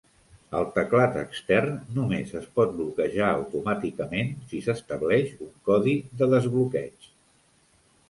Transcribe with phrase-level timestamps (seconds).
[0.59, 7.11] El teclat extern només es pot bloquejar automàticament si s'estableix un codi de desbloqueig.